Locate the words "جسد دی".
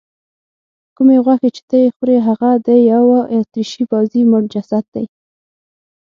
4.53-5.05